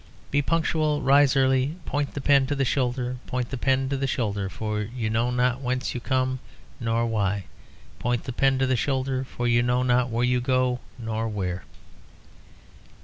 [0.31, 1.03] Be punctual.
[1.03, 1.75] Rise early.
[1.85, 3.17] Point the pen to the shoulder.
[3.27, 6.39] Point the pen to the shoulder, for you know not whence you come
[6.79, 7.43] nor why.
[7.99, 11.65] Point the pen to the shoulder, for you know not when you go nor where."